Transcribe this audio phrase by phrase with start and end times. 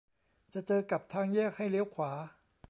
[0.53, 2.11] จะเจอกับทางแยกให้เลี้ยวขวา